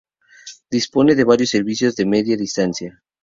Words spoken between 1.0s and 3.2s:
de amplios servicios de Media Distancia.